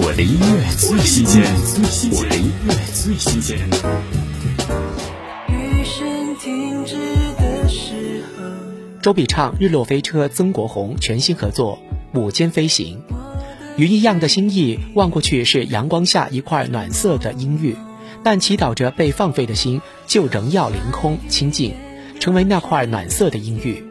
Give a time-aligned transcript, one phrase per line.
[0.00, 1.42] 我的音乐最新鲜，
[2.12, 3.58] 我的音乐最新鲜。
[9.02, 11.80] 周笔畅、日落飞车曾国红全新合作
[12.20, 13.02] 《午间飞行》，
[13.76, 17.74] 鱼一样的心意，望过去是阳光下一块暖色的阴郁，
[18.22, 21.74] 但祈祷着被放飞的心就仍要凌空清净，
[22.20, 23.82] 成为那块暖色的阴郁。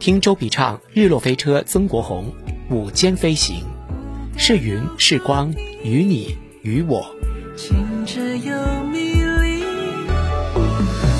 [0.00, 2.34] 听周笔畅《日落飞车曾国红
[2.70, 3.58] 午间飞行》。
[4.46, 5.50] 是云是光，
[5.82, 7.02] 与你与我。
[7.56, 9.60] 清澈又迷离，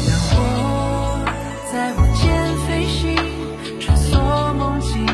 [0.07, 1.25] 让我
[1.73, 3.17] 在午间飞行，
[3.81, 5.07] 穿梭梦境，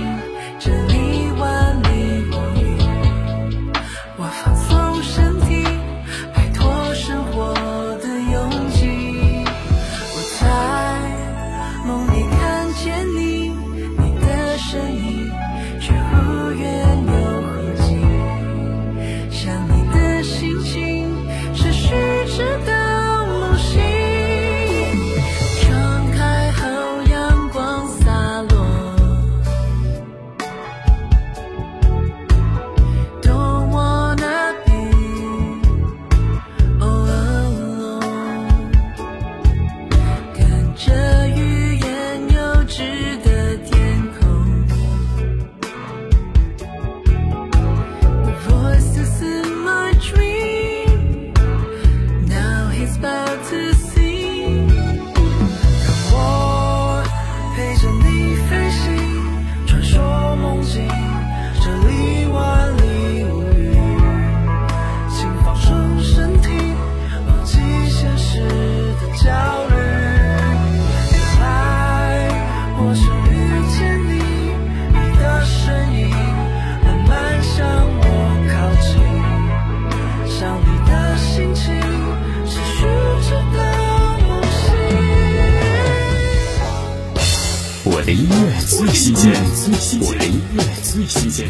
[0.59, 1.87] 这里万里
[2.33, 2.77] 无云。
[4.17, 5.30] 我放松身
[88.13, 89.33] 音乐最新鲜，
[90.01, 91.47] 我的音乐最新鲜。